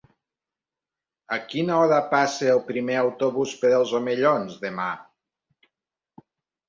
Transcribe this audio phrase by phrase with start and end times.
[1.37, 4.89] A quina hora passa el primer autobús per els Omellons demà?